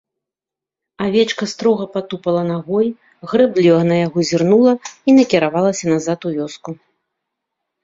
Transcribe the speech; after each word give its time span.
Авечка 1.07 1.45
строга 1.51 1.85
патупала 1.97 2.41
нагой, 2.51 2.87
грэбліва 3.33 3.81
на 3.91 3.95
яго 4.05 4.19
зірнула 4.31 4.73
і 4.77 5.09
накіравалася 5.21 5.83
назад 5.95 6.19
у 6.31 6.35
вёску. 6.41 6.69